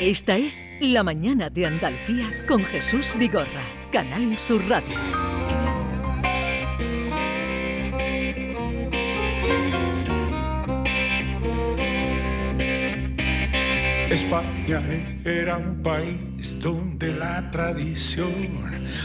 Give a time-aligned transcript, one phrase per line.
[0.00, 3.44] Esta es La Mañana de Andalucía con Jesús Vigorra,
[3.92, 4.96] Canal Sur Radio.
[14.08, 14.82] España
[15.22, 18.32] era un país donde la tradición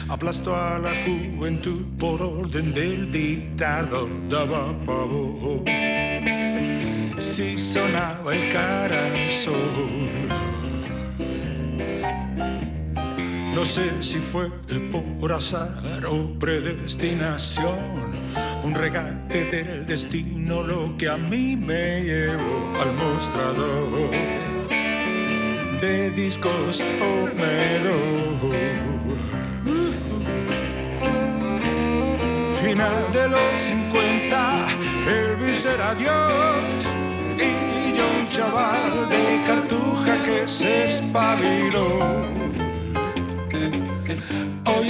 [0.08, 5.66] aplastó a la juventud por orden del dictador, daba pavor.
[7.18, 10.25] Si sonaba el carazón.
[13.56, 14.52] No sé si fue
[15.22, 18.34] por azar o predestinación,
[18.66, 24.12] un regate del destino lo que a mí me llevó al mostrador
[25.80, 27.96] de discos húmedos.
[32.60, 34.68] Final de los 50,
[35.08, 36.94] Elvis era Dios
[37.38, 42.26] y yo un chaval de cartuja que se espabiló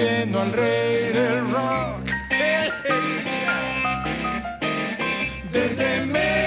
[0.08, 2.12] al rey del rock.
[5.52, 6.45] Desde Memphis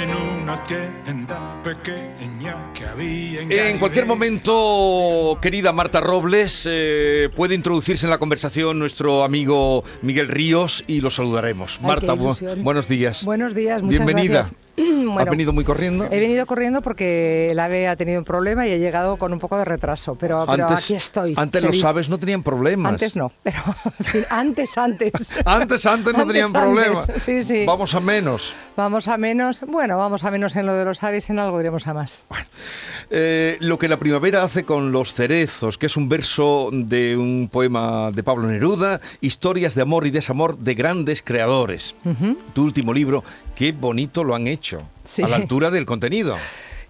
[0.00, 7.54] En una tienda pequeña que había en En cualquier momento, querida Marta Robles, eh, puede
[7.56, 11.78] introducirse en la conversación nuestro amigo Miguel Ríos y lo saludaremos.
[11.80, 13.24] Ay, Marta, bu- buenos días.
[13.24, 14.34] Buenos días, muchas Bienvenida.
[14.34, 14.67] gracias.
[15.08, 16.04] Bueno, ¿Has venido muy corriendo?
[16.10, 19.38] He venido corriendo porque el AVE ha tenido un problema y he llegado con un
[19.38, 21.34] poco de retraso, pero, pero aquí estoy.
[21.36, 21.80] Antes lo feliz.
[21.80, 22.92] sabes, no tenían problemas.
[22.92, 23.58] Antes no, pero
[24.30, 25.12] antes, antes.
[25.44, 26.62] Antes, antes no Antes, tenían antes.
[26.62, 27.10] problemas.
[27.18, 27.64] Sí, sí.
[27.66, 28.52] Vamos a menos.
[28.76, 31.86] Vamos a menos, bueno, vamos a menos en lo de los aves, en algo iremos
[31.86, 32.26] a más.
[33.10, 37.48] Eh, lo que la primavera hace con los cerezos, que es un verso de un
[37.50, 41.94] poema de Pablo Neruda, historias de amor y desamor de grandes creadores.
[42.52, 43.24] Tu último libro,
[43.54, 44.67] qué bonito lo han hecho,
[45.04, 45.22] Sí.
[45.22, 46.36] a la altura del contenido.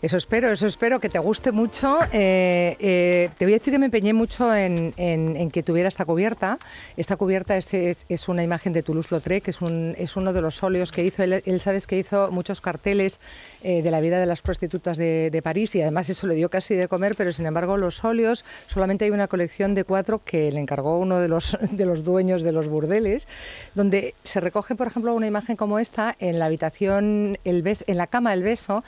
[0.00, 1.98] Eso espero, eso espero, que te guste mucho.
[2.12, 6.04] Eh, eh, te voy a decir que me empeñé mucho en, en- que tuviera esta
[6.04, 6.60] cubierta.
[6.96, 10.92] Esta cubierta es, es- una imagen de Toulouse-Lautrec, es, un, es uno de los óleos
[10.92, 11.24] que hizo.
[11.24, 13.18] Él, él, sabes que hizo muchos carteles
[13.64, 16.48] eh, de la vida de las prostitutas de, de París y además eso le dio
[16.48, 20.52] casi de comer, pero sin embargo los óleos, solamente hay una colección de cuatro que
[20.52, 23.26] le encargó uno de los, de los dueños de los burdeles,
[23.74, 27.96] donde se recoge, por ejemplo, una imagen como esta en la habitación, el bes- en
[27.96, 28.84] la cama el beso,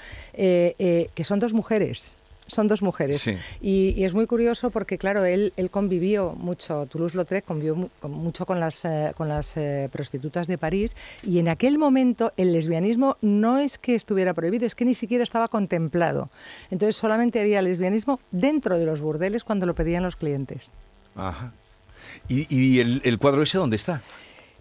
[1.15, 2.17] que son dos mujeres.
[2.47, 3.21] Son dos mujeres.
[3.21, 3.37] Sí.
[3.61, 8.11] Y, y es muy curioso porque, claro, él, él convivió mucho, Toulouse-Lautrec convivió mu- con-
[8.11, 12.53] mucho con las, eh, con las eh, prostitutas de París y en aquel momento el
[12.53, 16.29] lesbianismo no es que estuviera prohibido, es que ni siquiera estaba contemplado.
[16.73, 20.71] Entonces solamente había lesbianismo dentro de los burdeles cuando lo pedían los clientes.
[21.15, 21.53] Ajá.
[22.29, 24.03] ¿Y, y el, el cuadro ese dónde está?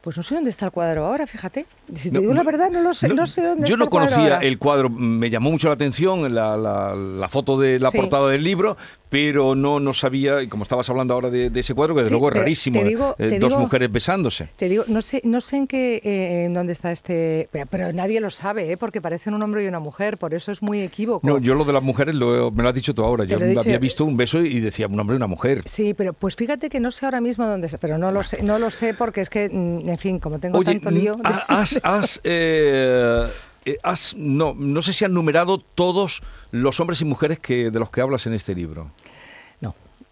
[0.01, 1.65] Pues no sé dónde está el cuadro ahora, fíjate.
[1.93, 3.77] Si te No, digo la no, verdad, no lo sé, no, sé dónde Yo está
[3.77, 4.47] no el cuadro conocía ahora.
[4.47, 7.97] el cuadro, me llamó mucho la atención la, la- la foto de la Sí.
[7.97, 8.77] portada del libro,
[9.09, 12.09] pero no, no sabía, y como estabas hablando ahora de, de ese cuadro, que desde
[12.09, 14.49] Sí, luego es rarísimo, digo- eh, dos digo- mujeres besándose.
[14.55, 17.91] Te digo, no sé, no sé en qué, eh, en dónde está este, pero, pero
[17.91, 18.77] nadie lo sabe, ¿eh?
[18.77, 21.27] porque parecen un hombre y una mujer, por eso es muy equívoco.
[21.27, 23.25] No, yo lo de las mujeres lo- me lo has dicho tú ahora.
[23.25, 25.63] Yo dicho- había visto un beso y decía un hombre y una mujer.
[25.65, 28.43] Sí, pero pues fíjate que no sé ahora mismo dónde está, pero no lo sé,
[28.43, 31.17] no lo sé porque es que, mm, en fin, como tengo Oye, tanto lío.
[31.23, 33.27] ha- has, has, eh,
[33.65, 37.79] eh, has- no, no sé si han numerado todos los hombres y mujeres que, de
[37.79, 38.91] los que hablas en este libro.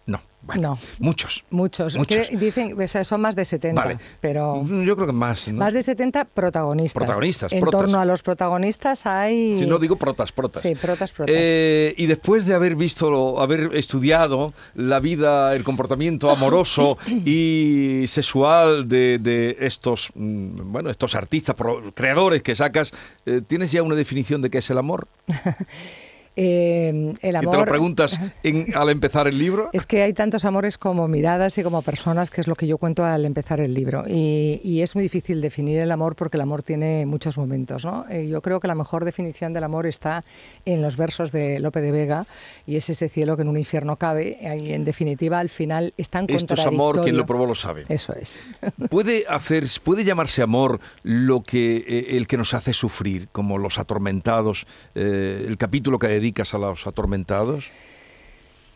[0.08, 0.22] No,
[0.58, 0.78] No.
[0.98, 1.44] muchos.
[1.50, 1.98] muchos.
[2.38, 3.98] Dicen, o sea, son más de 70, Vale.
[4.22, 5.46] pero Mm, Yo creo que más.
[5.48, 5.58] ¿no?
[5.58, 6.94] más de 70 protagonistas.
[7.04, 7.80] Protagonistas, En protas.
[7.82, 9.58] torno a los protagonistas hay...
[9.58, 10.62] Si no digo protas, protas.
[10.62, 11.34] Sí, protas, protas.
[11.36, 16.96] Eh, y después de haber visto, haber estudiado la vida, el comportamiento amoroso
[17.26, 21.54] y sexual de, de estos, mm, bueno, estos artistas,
[21.94, 22.92] creadores que sacas,
[23.26, 25.06] eh, ¿tienes ya una definición de qué es el amor?
[26.40, 27.52] Eh, el amor...
[27.52, 29.70] te lo preguntas en- al empezar el libro.
[29.72, 32.78] Es que hay tantos amores como miradas y como personas, que es lo que yo
[32.78, 34.04] cuento al empezar el libro.
[34.06, 37.84] Y, y es muy difícil definir el amor porque el amor tiene muchos momentos.
[37.84, 38.06] ¿no?
[38.08, 40.24] Eh, yo creo que la mejor definición del amor está
[40.64, 42.26] en los versos de Lope de Vega
[42.66, 44.38] y es ese cielo que en un infierno cabe.
[44.60, 47.84] Y en definitiva, al final es tan Esto es amor, quien lo probó lo sabe.
[47.88, 48.46] Eso es.
[48.90, 53.78] ¿Puede, hacer, ¿Puede llamarse amor lo que, eh, el que nos hace sufrir, como los
[53.78, 57.70] atormentados, eh, el capítulo que dedicas a los atormentados?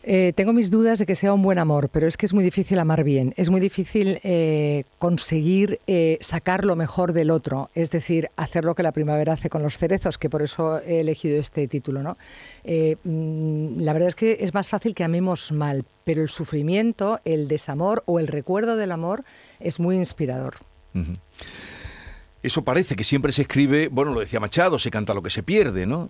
[0.05, 2.43] Eh, tengo mis dudas de que sea un buen amor, pero es que es muy
[2.43, 3.33] difícil amar bien.
[3.37, 8.75] Es muy difícil eh, conseguir eh, sacar lo mejor del otro, es decir, hacer lo
[8.75, 12.03] que la primavera hace con los cerezos, que por eso he elegido este título.
[12.03, 12.17] ¿no?
[12.65, 17.47] Mm, la verdad es que es más fácil que amemos mal, pero el sufrimiento, el
[17.47, 19.23] desamor o el recuerdo del amor
[19.61, 20.55] es muy inspirador.
[22.43, 25.43] Eso parece que siempre se escribe, bueno, lo decía Machado, se canta lo que se
[25.43, 26.09] pierde, ¿no?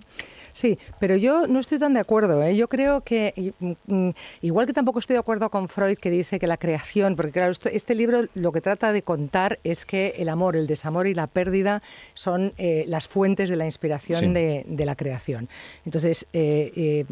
[0.53, 2.41] Sí, pero yo no estoy tan de acuerdo.
[2.43, 2.55] ¿eh?
[2.55, 6.39] Yo creo que, mm, mm, igual que tampoco estoy de acuerdo con Freud que dice
[6.39, 10.29] que la creación, porque claro, este libro lo que trata de contar es que el
[10.29, 11.81] amor, el desamor y la pérdida
[12.13, 15.47] son eh, las fuentes de la inspiración de, la creación.
[15.85, 17.05] Entonces, eh,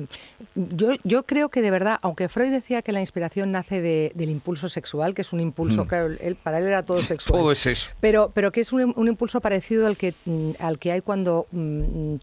[0.56, 4.68] yo, yo creo que de verdad, aunque Freud decía que la inspiración nace del impulso
[4.68, 5.88] sexual, que es un impulso, mm.
[5.88, 7.40] claro, él, para él era todo sexual.
[7.40, 7.90] todo es eso.
[8.02, 10.14] Pero, pero que es un, un impulso parecido al que,
[10.60, 11.48] al que hay cuando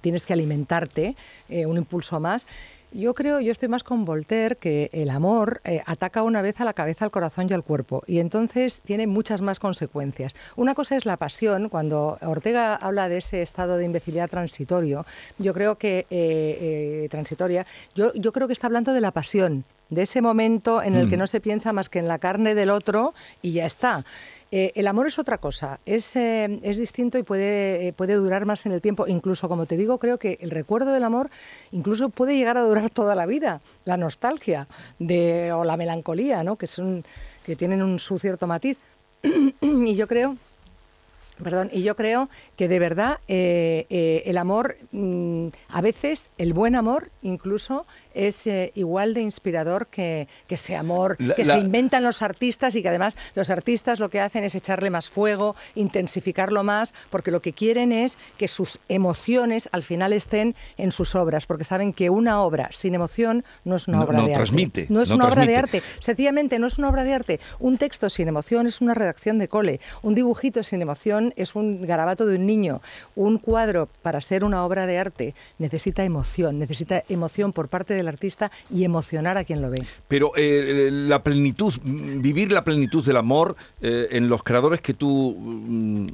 [0.01, 1.08] tienes que alimentarte
[1.49, 2.47] eh, un impulso más.
[2.91, 6.65] Yo creo, yo estoy más con Voltaire, que el amor eh, ataca una vez a
[6.65, 10.35] la cabeza, al corazón y al cuerpo, y entonces tiene muchas más consecuencias.
[10.57, 15.05] Una cosa es la pasión, cuando Ortega habla de ese estado de imbecilidad transitorio,
[15.37, 20.03] yo creo que, eh, transitoria, yo, yo creo que está hablando de la pasión, de
[20.03, 21.21] ese momento en el que mm.
[21.21, 24.05] no se piensa más que en la carne del otro y ya está.
[24.51, 28.47] Eh, el amor es otra cosa, es, eh, es distinto y puede, eh, puede durar
[28.47, 29.07] más en el tiempo.
[29.07, 31.31] Incluso, como te digo, creo que el recuerdo del amor
[31.71, 33.61] incluso puede llegar a durar toda la vida.
[33.85, 34.67] La nostalgia
[34.99, 36.57] de, o la melancolía, ¿no?
[36.57, 37.05] que, son,
[37.45, 38.79] que tienen un, su cierto matiz.
[39.61, 40.37] y yo creo
[41.43, 46.53] Perdón, y yo creo que de verdad eh, eh, el amor, mm, a veces el
[46.53, 52.23] buen amor incluso es eh, igual de inspirador que, ese amor que se inventan los
[52.23, 56.95] artistas y que además los artistas lo que hacen es echarle más fuego, intensificarlo más,
[57.11, 61.65] porque lo que quieren es que sus emociones al final estén en sus obras, porque
[61.65, 64.87] saben que una obra sin emoción no es una obra de arte.
[64.89, 65.83] No es una obra de arte.
[66.01, 67.41] Sencillamente no es una obra de arte.
[67.61, 69.81] Un texto sin emoción es una redacción de cole.
[70.03, 72.81] Un dibujito sin emoción es un garabato de un niño.
[73.17, 78.09] Un cuadro, para ser una obra de arte, necesita emoción, necesita emoción por parte del
[78.09, 79.83] artista y emocionar a quien lo ve.
[80.09, 85.37] Pero eh, la plenitud, vivir la plenitud del amor eh, en los creadores que tú...
[85.39, 86.09] Mm,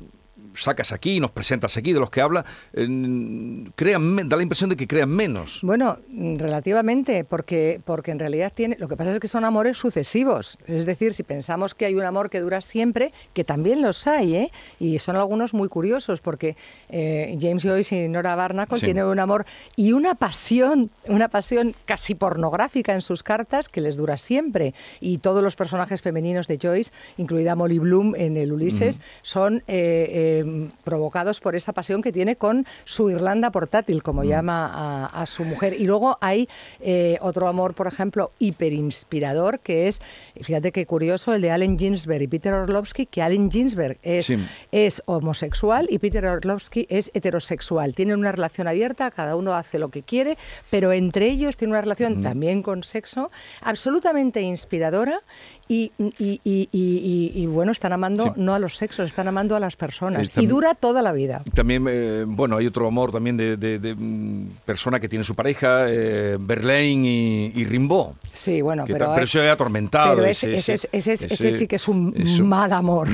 [0.55, 4.87] sacas aquí, nos presentas aquí, de los que habla, crean, da la impresión de que
[4.87, 5.61] crean menos.
[5.63, 10.59] Bueno, relativamente, porque, porque en realidad tiene, lo que pasa es que son amores sucesivos.
[10.67, 14.37] Es decir, si pensamos que hay un amor que dura siempre, que también los hay,
[14.37, 14.51] ¿eh?
[14.79, 16.57] y son algunos muy curiosos, porque
[16.89, 19.45] eh, James Joyce y Nora Barnacle tienen un amor
[19.77, 24.75] y una pasión, una pasión casi pornográfica en sus cartas que les dura siempre.
[25.01, 30.44] Y todos los personajes femeninos de Joyce, incluida Molly Bloom en el Ulises, son eh,
[30.45, 34.27] Em, provocados por esa pasión que tiene con su Irlanda portátil, como mm.
[34.27, 35.75] llama a, su mujer.
[35.79, 36.49] Y luego hay
[36.81, 40.01] eh, otro amor, por ejemplo, hiperinspirador, que es,
[40.41, 44.33] fíjate qué curioso, el de Allen Ginsberg y Peter Orlovsky, que Allen Ginsberg es,
[44.71, 47.95] es homosexual y Peter Orlovsky es heterosexual.
[47.95, 50.37] Tienen una relación abierta, cada uno hace lo que quiere,
[50.71, 53.31] pero entre ellos tiene una relación también con sexo
[53.63, 55.23] absolutamente inspiradora
[55.69, 60.29] y, y, bueno, están amando no a los sexos, están amando a las personas.
[60.37, 61.43] Y dura toda la vida.
[61.55, 66.37] También, eh, bueno, hay otro amor también de, mm, persona que tiene su pareja, eh,
[66.41, 68.15] Berlín y, Rimbaud.
[68.33, 70.17] Sí, bueno, pero, pero eso es atormentado.
[70.17, 73.09] Pero ese, ese, sí que es un mal amor.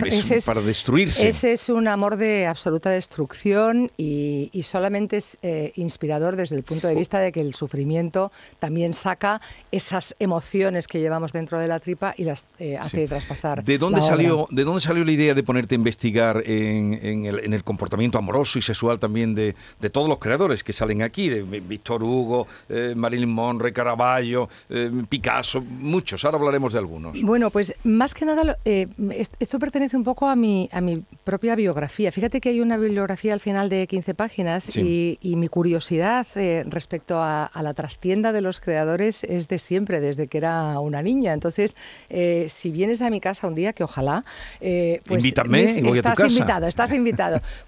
[0.45, 1.29] para destruirse.
[1.29, 6.87] Ese es un amor de absoluta destrucción y, solamente es eh, inspirador desde el punto
[6.87, 9.41] de vista de que el sufrimiento también saca
[9.73, 13.65] esas emociones que llevamos dentro de la tripa y las eh, hace traspasar.
[13.65, 18.19] ¿De dónde, salió, ¿De dónde salió la idea de ponerte a investigar en, el, comportamiento
[18.19, 19.55] amoroso y sexual también de,
[19.93, 21.29] todos los creadores que salen aquí?
[21.29, 26.25] De Víctor Hugo, eh, Marilyn Monroe, Caravaggio, eh, Picasso, muchos.
[26.25, 27.21] Ahora hablaremos de algunos.
[27.23, 32.13] Bueno, pues más que nada, esto pertenece un poco a mi, a mi propia biografía.
[32.13, 36.27] Fíjate que hay una bibliografía al final de 15 páginas y, mi curiosidad
[36.67, 41.33] respecto a, la trastienda de los creadores es de siempre, desde que era una niña.
[41.33, 41.77] Entonces,
[42.09, 44.25] si vienes a mi casa un día, que ojalá...
[44.61, 47.00] Eh, pues, Invítame, estás invitado, estás invitado.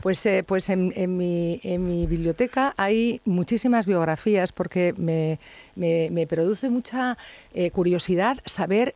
[0.01, 5.39] Pues, eh, pues en, mi, biblioteca hay muchísimas biografías porque me,
[5.75, 7.17] me, produce mucha
[7.55, 8.95] eh, curiosidad saber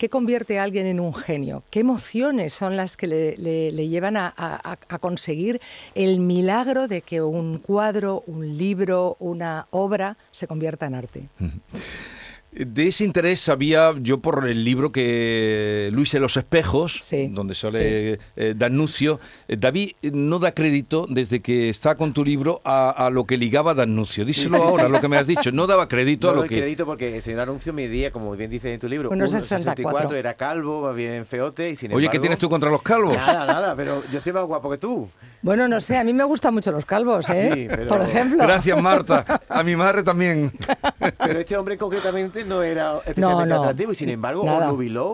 [0.00, 1.62] ¿Qué convierte a alguien en un genio?
[1.68, 5.60] ¿Qué emociones son las que le, llevan a, conseguir
[5.94, 11.28] el milagro de que un cuadro, un libro, una obra se convierta en arte?
[12.52, 17.54] De ese interés sabía yo por el libro que Luis en los espejos, Sí, donde
[17.54, 19.20] sale eh, Danuncio.
[19.46, 23.36] Eh, David no da crédito desde que está con tu libro a, a lo que
[23.36, 24.24] ligaba Danuncio.
[24.24, 24.90] Díselo sí, ahora, sí.
[24.92, 25.52] lo que me has dicho.
[25.52, 26.56] No daba crédito No a lo doy que...
[26.58, 29.76] crédito porque el señor Anuncio medía, como bien dice en tu libro, 1,64.
[29.84, 32.10] 1,64, era calvo, más bien feote y sin Oye, embargo...
[32.12, 33.16] ¿qué tienes tú contra los calvos?
[33.16, 35.08] Nada, nada, pero yo soy más guapo que tú.
[35.42, 37.50] Bueno, no sé, a mí me gustan mucho los calvos, ¿eh?
[37.54, 38.38] Sí, pero- Por ejemplo.
[38.42, 39.40] Gracias, Marta.
[39.48, 40.50] A mi madre también.
[41.24, 43.60] Pero este hombre concretamente no era especialmente no.
[43.62, 44.72] atractivo y sin embargo Nada.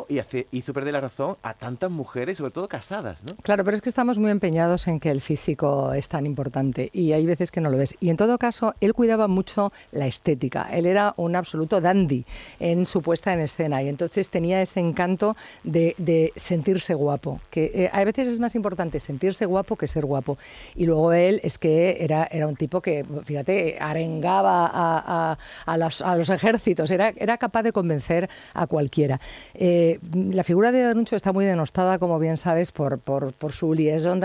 [0.09, 3.35] y hace- hizo perder la razón a tantas mujeres, sobre todo casadas, ¿no?
[3.42, 7.12] Claro, pero es que estamos muy empeñados en que el físico es tan importante y
[7.12, 7.95] hay veces que no lo ves.
[8.00, 10.68] Y en todo caso, él cuidaba mucho la estética.
[10.73, 12.25] Él era un absoluto dandy
[12.61, 17.71] en su puesta en escena y entonces tenía ese encanto de, de sentirse guapo, que
[17.75, 20.38] eh, a veces es más importante sentirse guapo que ser guapo.
[20.75, 25.76] Y luego él es que era, era un tipo que, fíjate, arengaba a, a- a
[25.78, 29.21] los, a los ejércitos, era, era capaz de convencer a cualquiera.
[29.55, 33.75] Eh, la figura de Danuncio está muy denostada, como bien sabes, por, por, por su
[33.75, 34.21] liaison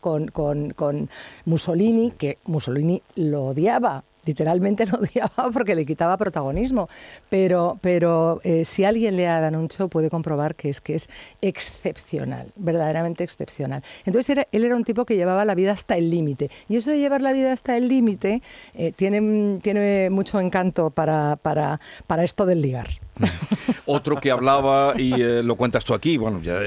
[0.00, 1.10] con, con
[1.44, 4.04] Mussolini, que Mussolini lo odiaba.
[4.24, 6.88] Literalmente lo odiaba porque le quitaba protagonismo.
[7.30, 11.08] Pero, pero eh, si alguien lee a Danuncio puede comprobar que es que es
[11.40, 13.82] excepcional, verdaderamente excepcional.
[14.04, 16.50] Entonces era- él era un tipo que llevaba la vida hasta el límite.
[16.68, 18.42] Y eso de llevar la vida hasta el límite
[18.74, 22.88] eh, tiene, tiene mucho encanto para, para, para esto del ligar.
[23.86, 26.58] Otro que hablaba, y eh, lo cuentas tú aquí, bueno, ya,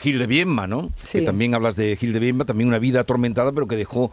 [0.00, 0.90] Gil de Bienma, ¿no?
[1.02, 1.20] Sí.
[1.20, 4.10] Que también hablas de Gil de Bienma, también una vida atormentada, pero que dejó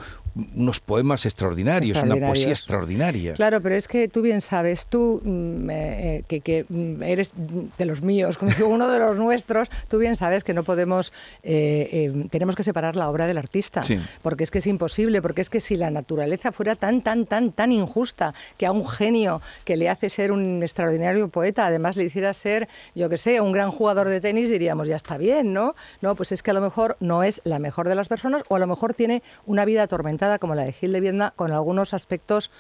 [0.56, 2.56] unos poemas extraordinarios, una poesía Extraordinarios.
[2.76, 3.34] Extraordinaria.
[3.34, 7.32] Claro, pero es que tú bien sabes, tú mm, eh, eh, que, que, mm, eres
[7.78, 11.12] de los míos, como digo, uno de los nuestros, tú bien sabes que no podemos,
[11.44, 14.00] eh, eh, tenemos que separar la obra del artista, Sí.
[14.22, 17.52] porque es que es imposible, porque es que si la naturaleza fuera tan, tan, tan,
[17.52, 22.04] tan injusta que a un genio que le hace ser un extraordinario poeta, además le
[22.04, 25.76] hiciera ser, yo que sé, un gran jugador de tenis, diríamos, ya está bien, ¿no?
[26.02, 28.56] No, pues es que a lo mejor no es la mejor de las personas o
[28.56, 31.94] a lo mejor tiene una vida atormentada como la de Gil de Viedma con algunos
[31.94, 32.52] aspectos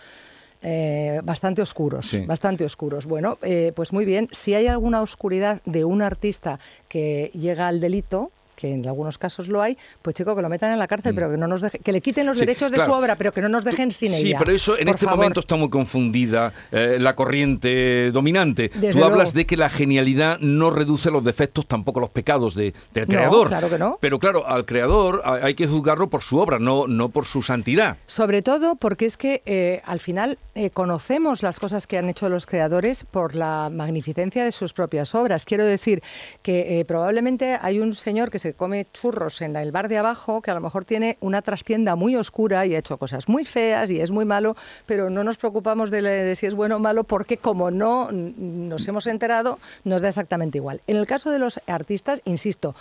[0.67, 2.25] eh, bastante oscuros, Sí.
[2.25, 3.05] bastante oscuros.
[3.05, 7.79] Bueno, eh, pues muy bien, si hay alguna oscuridad de un artista que llega al
[7.79, 11.13] delito, que en algunos casos lo hay, pues chico, que lo metan en la cárcel,
[11.13, 12.39] pero que no nos deje- que le quiten los Mm.
[12.39, 12.91] Sí, derechos de claro.
[12.93, 14.39] su obra, pero que no nos dejen sin sí, ella.
[14.39, 15.17] pero eso en este favor.
[15.19, 18.69] momento está muy confundida eh, la corriente dominante.
[18.73, 19.37] Desde Tú hablas luego.
[19.37, 23.47] de que la genialidad no reduce los defectos, tampoco los pecados de- del No, creador.
[23.49, 23.97] claro que no.
[24.01, 27.97] Pero claro, al creador hay que juzgarlo por su obra, no, no por su santidad.
[28.07, 32.29] Sobre todo porque es que eh, al final eh, conocemos las cosas que han hecho
[32.29, 35.45] los creadores por la magnificencia de sus propias obras.
[35.45, 36.01] Quiero decir
[36.41, 40.51] que probablemente hay un señor que se come churros en el bar de abajo que
[40.51, 43.99] a lo mejor tiene una trastienda muy oscura y ha hecho cosas muy feas y
[43.99, 47.37] es muy malo, pero no nos preocupamos de, de si es bueno o malo porque
[47.37, 50.81] como no nos hemos enterado, nos da exactamente igual.
[50.87, 52.75] En el caso de los artistas, insisto,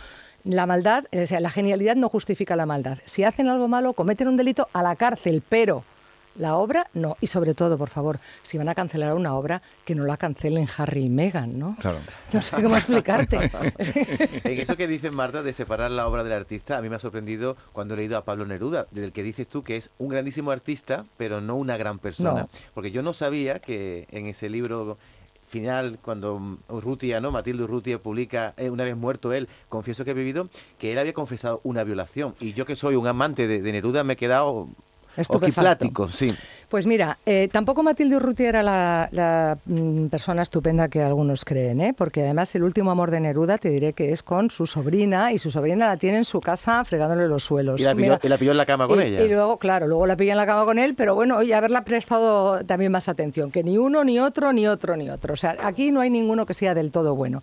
[0.45, 2.99] la maldad, o sea, la genialidad no justifica la maldad.
[3.07, 5.85] Si hacen algo malo, cometen un delito a la cárcel, pero
[6.37, 7.17] la obra no.
[7.21, 10.69] Y sobre todo, por favor, si van a cancelar una obra, que no la cancelen
[10.77, 11.77] Harry y Meghan, ¿no?
[11.81, 11.99] Claro.
[12.33, 13.51] No sé cómo explicarte.
[14.45, 16.99] En eso que dices, Marta, de separar la obra del artista, a mí me ha
[16.99, 20.51] sorprendido cuando he leído a Pablo Neruda, del que dices tú que es un grandísimo
[20.51, 22.43] artista, pero no una gran persona.
[22.43, 22.49] No.
[22.75, 24.99] Porque yo no sabía que en ese libro
[25.47, 27.31] final, cuando Urrutia, ¿no?
[27.31, 30.49] Matilde Urrutia publica, eh, una vez muerto él, confieso que he vivido,
[30.79, 32.35] que él había confesado una violación.
[32.41, 34.69] Y yo que soy un amante de, de Neruda me he quedado
[35.17, 36.09] Estupefacto.
[36.09, 36.35] sí.
[36.69, 41.81] Pues mira, eh, tampoco Matilde Urrutia era la, la, mm, persona estupenda que algunos creen,
[41.81, 41.95] ¿eh?
[41.97, 45.39] porque además el último amor de Neruda te diré que es con su sobrina y
[45.39, 47.81] su sobrina la tiene en su casa fregándole los suelos.
[47.81, 49.23] Y la pilló, Mira, y la pilló en la cama con y, ella.
[49.23, 51.85] y luego, claro, luego la pilla en la cama con él, pero bueno, y haberla
[51.85, 55.35] prestado también más atención, que ni uno, ni otro, ni otro, ni otro.
[55.35, 57.43] O sea, aquí no hay ninguno que sea del todo bueno.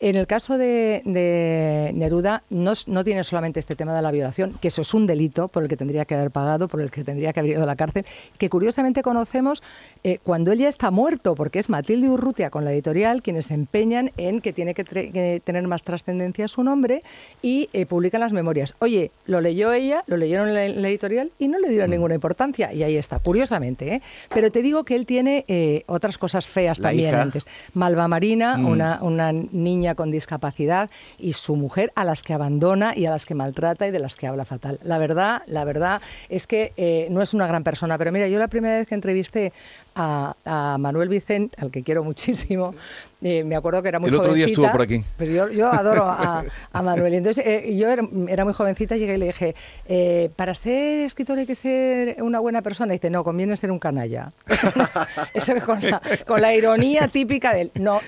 [0.00, 4.68] En el caso de, de Neruda, no, tiene solamente este tema de la violación, que
[4.68, 7.34] eso es un delito por el que tendría que haber pagado, por el que tendría
[7.34, 8.06] que haber ido a la cárcel,
[8.38, 9.62] que curiosamente conocemos
[10.02, 13.54] eh, cuando él ya está muerto, porque es Matilde Urrutia con la editorial quienes se
[13.54, 17.02] empeñan en que tiene que, tener más trascendencia su nombre
[17.42, 18.74] y eh, publican las memorias.
[18.78, 22.14] Oye, lo leyó ella, lo leyeron en la, la editorial y no le dieron ninguna
[22.14, 23.96] importancia, y ahí está, curiosamente.
[23.96, 24.02] ¿eh?
[24.32, 27.22] Pero te digo que él tiene eh, otras cosas feas La también hija.
[27.22, 27.44] antes.
[27.74, 28.66] Malva Marina, Mm.
[28.66, 33.26] una, una niña con discapacidad, y su mujer a las que abandona y a las
[33.26, 34.78] que maltrata y de las que habla fatal.
[34.82, 38.38] La verdad, la verdad es que eh, no es una gran persona, pero mira, yo
[38.38, 39.52] la primera vez que entrevisté
[39.94, 42.74] a, a Manuel Vicente, al que quiero muchísimo.
[43.22, 45.04] eh, me acuerdo que era muy El otro día estuvo por aquí.
[45.16, 47.14] Pues yo, yo adoro a, a Manuel.
[47.14, 49.54] Entonces, eh, yo era, era muy jovencita, llegué y le dije,
[49.86, 52.94] eh, para ser escritor hay que ser una buena persona.
[52.94, 54.32] Y dice, no, conviene ser un canalla.
[55.34, 58.00] Eso con la, con la ironía típica del, no,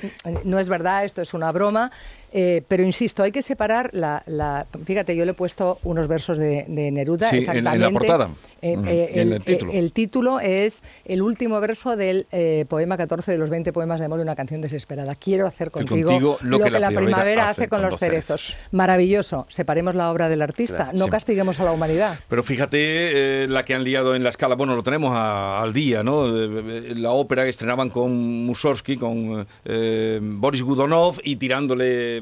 [0.44, 1.90] no es verdad, esto es una broma.
[2.32, 6.38] Eh, pero insisto, hay que separar la, la- Fíjate, yo le he puesto unos versos
[6.38, 7.28] de, de Neruda.
[7.30, 7.92] Sí, en- en la exactamente.
[7.98, 8.28] portada.
[8.62, 9.72] Eh, eh, el, el título.
[9.72, 14.06] el título es el último verso del eh, poema 14 de los 20 poemas de
[14.06, 15.14] amor y una canción desesperada.
[15.16, 18.42] Quiero hacer contigo, contigo lo, que, la primavera, hace con, los los cerezos.
[18.42, 18.56] cerezos.
[18.70, 19.46] Maravilloso.
[19.48, 20.76] Separemos la obra del artista.
[20.76, 21.10] Claro, no sí.
[21.10, 22.18] castiguemos a la humanidad.
[22.28, 24.54] Pero fíjate eh, la que han liado en la escala.
[24.54, 26.26] Bueno, lo tenemos a- al día, ¿no?
[26.28, 28.12] Eh, eh, La ópera que estrenaban con
[28.46, 32.21] Mussorgsky, con eh, Boris Godunov y tirándole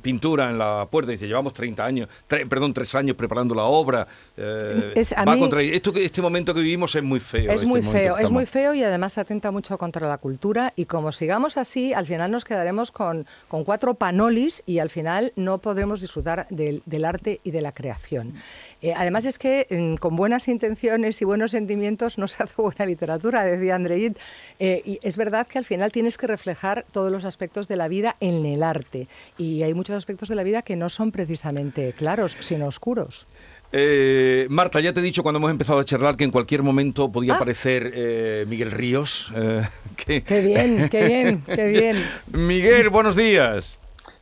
[0.00, 1.12] pintura en la puerta.
[1.12, 4.06] Dice, llevamos 30 años, tre- perdón, tres años preparando la obra.
[4.36, 7.50] eh, Es- a va mí- contra- esto, este momento que vivimos es muy feo.
[7.50, 10.86] Es este muy feo, es muy feo y además atenta mucho contra la cultura y
[10.86, 15.58] como sigamos así, al final nos quedaremos con, con cuatro panolis y al final no
[15.58, 18.34] podremos disfrutar del, del arte y de la creación.
[18.82, 22.86] Eh, además es que mm, con buenas intenciones y buenos sentimientos no se hace buena
[22.86, 24.16] literatura, decía Andreit.
[24.58, 27.88] Eh, y es verdad que al final tienes que reflejar todos los aspectos de la
[27.88, 31.92] vida en el arte y hay muchos aspectos de la vida que no son precisamente
[31.96, 33.26] claros, sino oscuros.
[33.72, 37.12] Eh, Marta, ya te he dicho cuando hemos empezado a charlar que en cualquier momento
[37.12, 37.36] podía Ah.
[37.36, 39.30] aparecer eh, Miguel Ríos.
[39.36, 39.62] eh,
[39.96, 42.04] que- Qué bien, qué bien, qué bien.
[42.32, 43.78] Miguel, buenos días.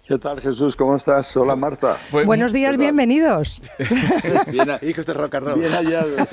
[0.08, 0.74] ¿Qué tal, Jesús?
[0.74, 1.36] ¿Cómo estás?
[1.36, 1.98] Hola, Marta.
[2.10, 3.60] Pues- Buenos días, bienvenidos.
[4.50, 5.58] Bien, Hijos de rock and roll.
[5.60, 6.12] bien hallados.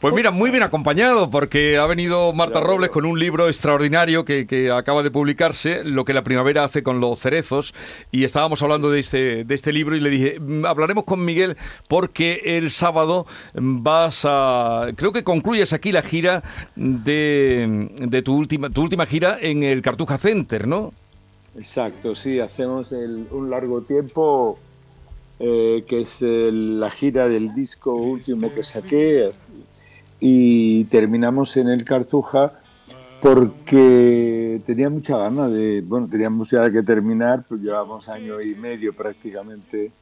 [0.00, 4.46] Pues mira, muy bien acompañado porque ha venido Marta Robles con un libro extraordinario que,
[4.46, 7.74] que acaba de publicarse, Lo que la primavera hace con los cerezos,
[8.12, 11.56] y estábamos hablando de este, de este libro y le dije, "Mm, hablaremos con Miguel
[11.88, 16.44] porque el sábado vas a, creo que concluyes aquí la gira
[16.76, 20.92] de, de tu, última, tu última gira en el Cartuja Center, ¿no?
[21.56, 24.62] Exacto, sí, hacemos el- un largo tiempo,
[25.38, 29.30] eh, que es el- la gira del disco último que saqué,
[30.20, 32.62] y terminamos en el Cartuja
[33.20, 38.94] porque tenía mucha gana de, bueno, teníamos ya que terminar, pues llevamos año y medio
[38.94, 39.92] prácticamente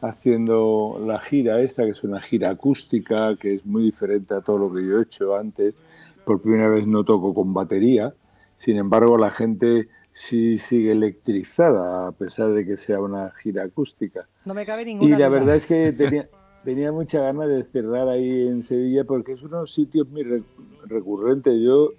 [0.00, 4.58] haciendo la gira esta, que es una gira acústica, que es muy diferente a todo
[4.58, 5.74] lo que yo he hecho antes.
[6.24, 8.14] Por primera vez no toco con batería,
[8.56, 14.26] sin embargo la gente sí sigue electrizada, a pesar de que sea una gira acústica.
[14.46, 15.38] No me cabe Y ninguna la duda.
[15.40, 16.26] verdad es que tenía,
[16.64, 20.22] tenía mucha ganas de cerrar ahí en Sevilla porque es uno de los sitios muy
[20.22, 20.42] re-
[20.86, 21.60] recurrentes.
[21.60, 21.90] Yo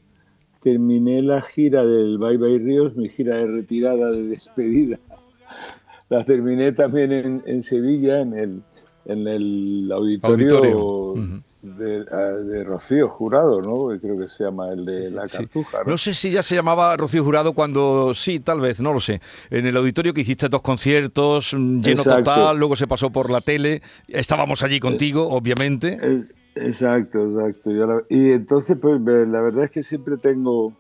[0.63, 4.98] terminé la gira del Bye Bye Ríos, mi gira de retirada, de despedida.
[6.10, 8.62] La terminé también en, en Sevilla, en el,
[9.06, 11.13] en el auditorio.
[11.75, 13.88] De, a- de Rocío Jurado, ¿no?
[13.99, 15.38] Creo que se llama el de la Sí.
[15.38, 15.80] Cartuja.
[15.86, 15.91] ¿no?
[15.91, 19.19] No sé si ya se llamaba Rocío Jurado cuando, sí, tal vez, no lo sé.
[19.49, 22.23] En el auditorio que hiciste dos conciertos, mm, lleno Exacto.
[22.32, 23.82] total, luego se pasó por la tele.
[24.08, 25.99] Estábamos allí contigo, obviamente.
[26.01, 27.71] Es- exacto, exacto.
[28.10, 30.73] Y entonces, pues la verdad es que siempre tengo,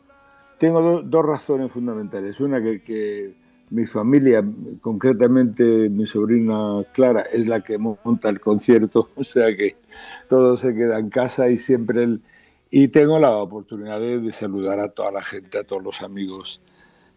[0.57, 2.39] tengo do- dos razones fundamentales.
[2.39, 3.33] Una, que, que
[3.69, 4.43] mi familia,
[4.81, 9.75] concretamente mi sobrina Clara, es la que monta el concierto, o sea que
[10.29, 12.21] todo se queda en casa y siempre el...
[12.69, 16.61] Y tengo la oportunidad de, saludar a toda la gente, a todos los amigos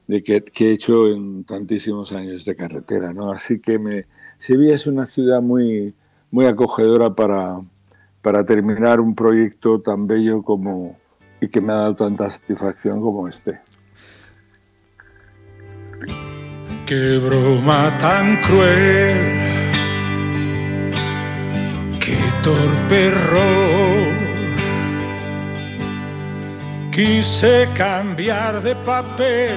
[0.06, 3.32] de que, que he hecho en tantísimos años de carretera, ¿no?
[3.32, 4.06] Así que me,
[4.38, 5.92] Sevilla es una ciudad muy,
[6.30, 7.60] muy acogedora para,
[8.22, 10.96] para terminar un proyecto tan bello como
[11.40, 13.60] y que me ha dado tanta satisfacción como este.
[16.90, 19.16] Qué broma tan cruel,
[22.00, 24.08] qué torpe error.
[26.90, 29.54] Quise cambiar de papel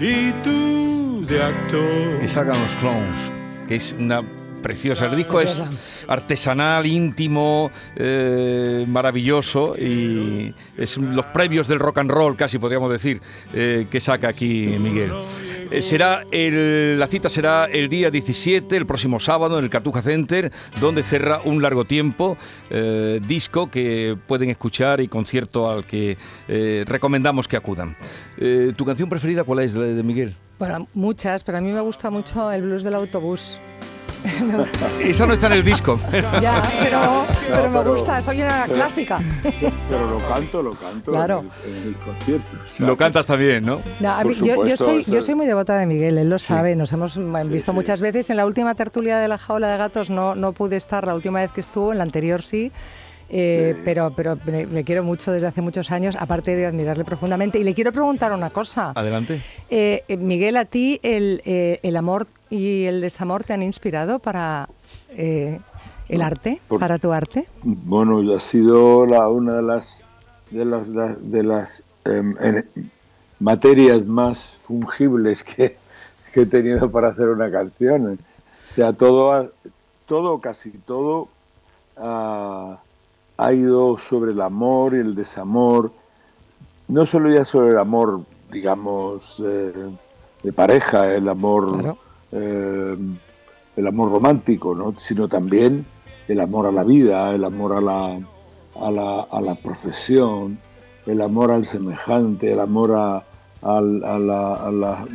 [0.00, 2.18] y tú de actor.
[2.18, 3.30] Que salgan los clones,
[3.68, 4.24] que es una
[4.60, 5.06] preciosa.
[5.06, 5.62] El disco es
[6.08, 13.22] artesanal, íntimo, eh, maravilloso y es los previos del rock and roll, casi podríamos decir,
[13.52, 15.12] eh, que saca aquí Miguel.
[15.74, 20.02] Eh, será el- la cita será el día 17, el próximo sábado, en el Cartuja
[20.02, 22.36] Center, donde cerra un largo tiempo,
[22.70, 27.96] eh, disco que pueden escuchar y concierto al que eh, recomendamos que acudan.
[28.76, 30.34] ¿Tu canción preferida cuál es, la de Miguel?
[30.60, 33.58] Bueno, muchas, pero a mí me gusta mucho el blues del autobús.
[34.56, 34.86] Gusta.
[35.00, 35.98] Esa no está en el disco.
[36.40, 39.18] ya, pero, pero me pero- gusta, soy una pero- clásica.
[39.88, 41.44] Pero lo canto, lo canto Claro.
[41.66, 42.46] en, el, en el concierto.
[42.62, 43.80] o sea, Lo cantas también, ¿no?
[44.00, 46.38] No, mí- yo, yo supuesto, soy, eso yo soy muy devota de Miguel, él lo
[46.38, 47.76] sabe, nos hemos visto sí.
[47.76, 48.30] muchas veces.
[48.30, 51.40] En la última tertulia de la jaula de gatos no, no pude estar, la última
[51.40, 52.72] vez que estuvo, en la anterior sí.
[53.36, 53.82] Eh, Sí.
[53.84, 57.58] Pero, pero me, me quiero mucho desde hace muchos años, aparte de admirarle profundamente.
[57.58, 58.92] Y le quiero preguntar una cosa.
[58.94, 59.40] Adelante.
[59.70, 64.20] Eh, eh, Miguel, ¿a ti el, eh, el amor y el desamor te han inspirado
[64.20, 64.68] para
[65.10, 65.58] eh,
[66.08, 67.46] el arte, por- para tu arte?
[67.64, 70.00] Bueno, ha sido la, una de las
[70.50, 72.36] de las, la- de las em,
[73.40, 75.76] materias más fungibles que,
[76.32, 78.16] que he tenido para hacer una canción.
[78.70, 79.50] O sea, todo,
[80.06, 81.28] todo casi todo
[81.96, 82.78] ha,
[83.36, 85.92] ha ido sobre el amor y el desamor.
[86.88, 88.20] No solo ya sobre el amor,
[88.52, 89.72] digamos, eh,
[90.42, 91.98] de pareja, el amor Claro.
[92.32, 92.96] eh,
[93.76, 94.94] el amor romántico, ¿no?
[94.98, 95.84] sino también
[96.28, 98.20] el amor a la vida, el amor a la,
[98.80, 100.58] a la, a la profesión,
[101.06, 103.22] el amor al semejante, el amor a,
[103.62, 105.06] a la, a la-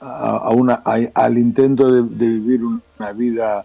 [0.00, 3.64] a- a una- a- al intento de, de vivir una vida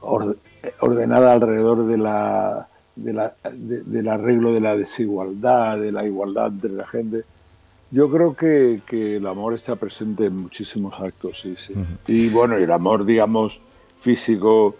[0.00, 0.36] or-
[0.80, 6.48] ordenada alrededor de la, de la- de- del arreglo de la desigualdad, de la igualdad
[6.48, 7.24] entre la gente.
[7.90, 11.74] Yo creo que, que el amor está presente en muchísimos actos, sí, sí.
[12.06, 13.60] Y bueno, el amor, digamos,
[13.94, 14.76] físico.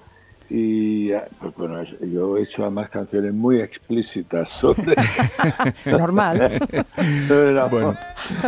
[0.51, 4.95] Y eh, pues, bueno, yo he hecho además canciones muy explícitas sobre,
[5.87, 6.59] Normal.
[7.71, 7.95] Bueno.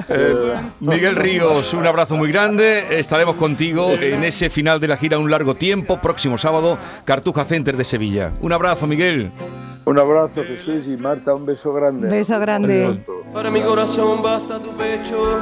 [0.09, 2.99] Eh, Miguel Ríos, un abrazo muy grande.
[2.99, 7.77] Estaremos contigo en ese final de la gira un largo tiempo, próximo sábado, Cartuja Center
[7.77, 8.33] de Sevilla.
[8.41, 9.31] Un abrazo, Miguel.
[9.85, 12.09] Un abrazo, Jesús y Marta, un beso grande.
[12.09, 13.05] Beso grande.
[13.33, 15.39] Para mi corazón basta tu pecho.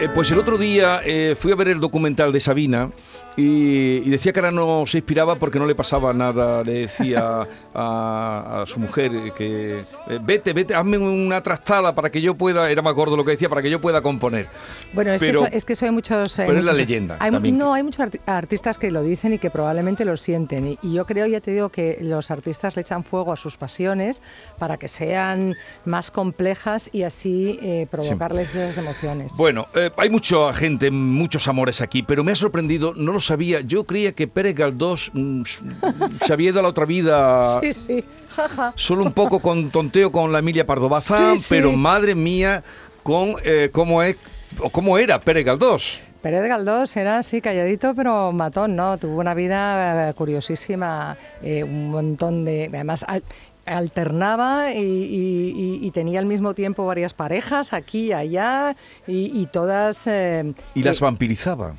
[0.00, 2.90] Eh, pues el otro día eh, fui a ver el documental de Sabina
[3.36, 6.62] y, y decía que ahora no se inspiraba porque no le pasaba nada.
[6.64, 12.10] Le decía a, a su mujer eh, que eh, vete, vete, hazme una trastada para
[12.10, 14.48] que yo pueda, era más gordo lo que decía, para que yo pueda componer.
[14.92, 16.38] Bueno, es, Pero- que, eso, es que eso hay muchos...
[16.38, 17.56] hay pero es la leyenda hay- también.
[17.58, 20.66] no, hay muchos arti- artistas que lo dicen y que probablemente lo sienten.
[20.66, 23.56] Y, y yo creo, ya te digo, que los artistas le echan fuego a sus
[23.56, 24.22] pasiones
[24.58, 29.32] para que sean más complejas y así eh, provocarles esas emociones.
[29.36, 33.60] Bueno, eh, hay mucha gente, muchos amores aquí, pero me ha sorprendido, no lo sabía.
[33.60, 35.42] Yo creía que Pérez Galdós mm,
[36.26, 38.04] se había ido a la otra vida Sí, sí,
[38.74, 41.46] solo un poco con tonteo con la Emilia Pardo Bazán, Sí, sí.
[41.50, 42.62] pero madre mía,
[43.02, 44.16] con eh, cómo es
[44.58, 46.00] o cómo era Pérez Galdós.
[46.22, 48.98] Pérez Galdós era así calladito pero matón, ¿no?
[48.98, 52.68] Tuvo una vida eh, curiosísima, eh, un montón de...
[52.72, 53.22] Además, al-
[53.66, 54.80] alternaba y,
[55.82, 60.06] y- tenía al mismo tiempo varias parejas aquí y allá y, y todas...
[60.06, 61.76] eh, Y las vampirizaba.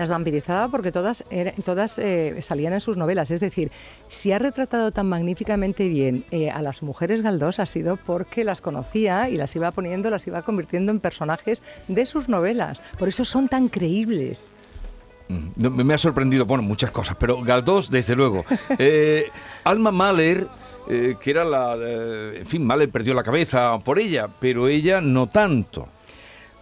[0.00, 3.30] Las vampirizaba porque todas, era- todas eh, salían en sus novelas.
[3.30, 3.70] Es decir,
[4.08, 8.60] si ha retratado tan magníficamente bien eh, a las mujeres Galdós ha sido porque las
[8.60, 12.82] conocía y las iba poniendo, las iba convirtiendo en personajes de sus novelas.
[12.98, 14.52] Por eso son tan creíbles.
[15.28, 18.44] Mm, no, me me ha sorprendido, bueno, muchas cosas, pero Galdós, desde luego.
[18.78, 19.26] Eh,
[19.64, 20.46] Alma Mahler,
[20.88, 21.76] eh, que era la...
[21.78, 25.86] eh, en fin, Mahler perdió la cabeza por ella, pero ella no tanto.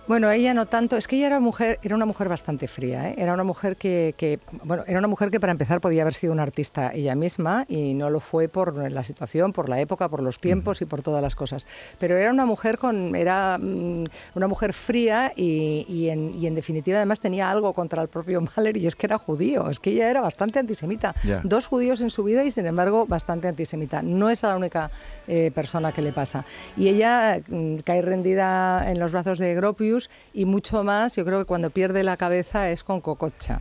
[0.09, 3.17] Bueno, ella no tanto, es que ella era mujer, era una mujer bastante fría, ¿eh?
[3.19, 6.33] era una mujer que, que, bueno, era una mujer que para empezar podía haber sido
[6.33, 10.23] una artista ella misma y no lo fue por la situación, por la época, por
[10.23, 11.67] los tiempos y por todas las cosas.
[11.99, 16.55] Pero era una mujer con, era mm, una mujer fría y, y en, y en
[16.55, 19.91] definitiva además tenía algo contra el propio Mahler y es que era judío, es que
[19.91, 21.15] ella era bastante antisemita.
[21.43, 24.01] Dos judíos en su vida y sin embargo bastante antisemita.
[24.01, 24.91] No es la única
[25.27, 26.47] eh, persona que le pasa.
[26.79, 29.98] Y ella mm, cae rendida en los brazos de Gropius
[30.35, 33.61] y mucho más, yo creo que cuando pierde la cabeza es con Cococha.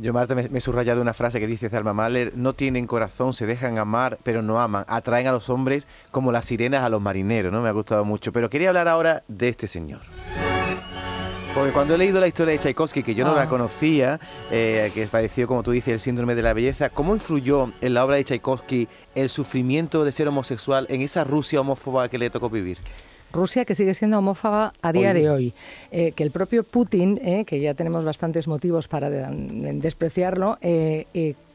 [0.00, 3.34] Yo, Marta, me, me he subrayado una frase que dice Alma Mahler, no tienen corazón,
[3.34, 7.00] se dejan amar, pero no aman, atraen a los hombres como las sirenas a los
[7.02, 7.62] marineros, ¿no?
[7.62, 8.30] Me ha gustado mucho.
[8.30, 10.02] Pero quería hablar ahora de este señor.
[11.54, 13.36] Porque cuando he leído la historia de Tchaikovsky, que yo no Ah.
[13.36, 17.72] la conocía, eh, que padeció, como tú dices, el síndrome de la belleza, ¿cómo influyó
[17.80, 22.18] en la obra de Tchaikovsky el sufrimiento de ser homosexual en esa Rusia homófoba que
[22.18, 22.76] le tocó vivir?
[23.32, 25.20] Rusia que sigue siendo homófoba a día Hoy.
[25.20, 25.54] de hoy.
[25.90, 31.06] Eh, que el propio Putin, eh, que ya tenemos bastantes motivos para de- despreciarlo, eh,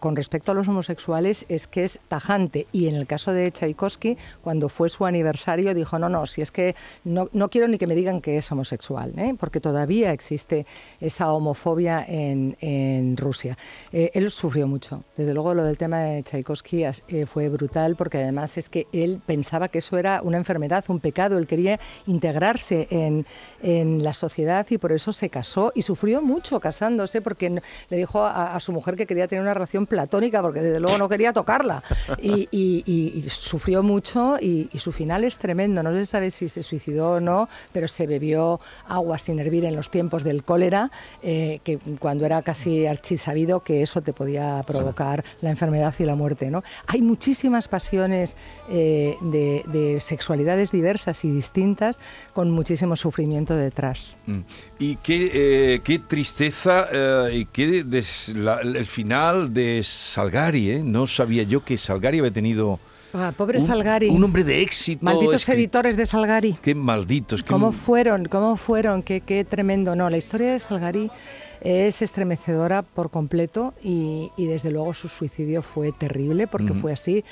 [0.01, 2.65] con respecto a los homosexuales es que es tajante.
[2.71, 6.51] Y en el caso de Tchaikovsky, cuando fue su aniversario, dijo, no, no, si es
[6.51, 9.35] que no, no quiero ni que me digan que es homosexual, ¿eh?
[9.39, 10.65] porque todavía existe
[10.99, 13.57] esa homofobia en, Rusia.
[13.91, 15.03] Eh, él sufrió mucho.
[15.15, 19.21] Desde luego lo del tema de Tchaikovsky eh, fue brutal, porque además es que él
[19.23, 21.37] pensaba que eso era una enfermedad, un pecado.
[21.37, 23.27] Él quería integrarse en,
[23.61, 28.23] en la sociedad y por eso se casó y sufrió mucho casándose, porque le dijo
[28.23, 31.33] a, a su mujer que quería tener una relación platónica, porque desde luego no quería
[31.33, 31.83] tocarla.
[32.19, 35.83] Y, y- y- y sufrió mucho y, su final es tremendo.
[35.83, 39.75] No se sabe si se suicidó o no, pero se bebió agua sin hervir en
[39.75, 40.89] los tiempos del cólera,
[41.21, 46.15] eh, que cuando era casi archisabido que eso te podía provocar la enfermedad y la
[46.15, 46.49] muerte.
[46.49, 46.63] ¿no?
[46.87, 48.35] Hay muchísimas pasiones
[48.69, 51.99] eh, de, de sexualidades diversas y distintas
[52.33, 54.17] con muchísimo sufrimiento detrás.
[54.25, 54.39] Mm.
[54.79, 55.31] Y qué,
[55.75, 60.81] eh, qué tristeza eh, y qué des- la- el final de Salgari, ¿eh?
[60.83, 62.79] No sabía yo que Salgari había tenido
[63.13, 64.07] Ah, pobre un, Salgari.
[64.07, 65.03] un hombre de éxito.
[65.03, 66.53] Malditos escri- editores de Salgari.
[66.61, 67.43] Qué malditos.
[67.43, 68.25] qué- ¿Cómo fueron?
[68.25, 69.03] ¿Cómo fueron?
[69.03, 69.95] Qué, qué tremendo.
[69.97, 71.11] No, la historia de Salgari
[71.59, 76.79] es estremecedora por completo y, y desde luego su suicidio fue terrible porque Ujú.
[76.81, 77.23] fue así.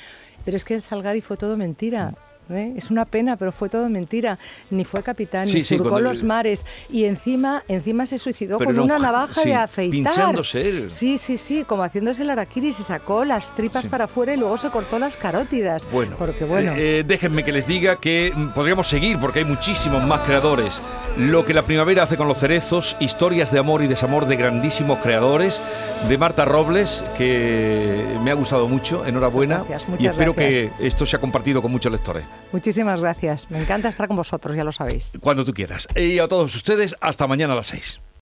[0.44, 2.14] Pero es que Salgari fue todo mentira.
[2.52, 2.72] ¿Eh?
[2.76, 4.38] Es una pena, pero fue todo mentira.
[4.70, 6.64] Ni fue capitán, Sí, ni sí, surcó los mares.
[6.90, 9.92] Y encima, encima se suicidó Pero con un una ja- navaja sí, de afeitar.
[10.12, 10.90] pinchándose él.
[10.90, 12.72] Sí, sí, sí, como haciéndose el araquiri.
[12.72, 15.86] Se sacó las tripas para afuera y luego se cortó las carótidas.
[15.92, 16.72] Bueno, Porque bueno.
[16.72, 20.80] eh, eh, déjenme que les diga que mm, podríamos seguir porque hay muchísimos más creadores.
[21.16, 24.98] Lo que la primavera hace con los cerezos, historias de amor y desamor de grandísimos
[25.00, 25.60] creadores,
[26.08, 29.58] de Marta Robles, que me ha gustado mucho, enhorabuena.
[29.58, 30.72] Muchas gracias, y muchas espero gracias.
[30.78, 32.24] que esto sea compartido con muchos lectores.
[32.52, 33.50] Muchísimas gracias.
[33.50, 35.12] Me encanta estar con vosotros, ya lo sabéis.
[35.20, 35.86] Cuando tú quieras.
[35.94, 38.00] Y a todos ustedes, hasta mañana a las 6.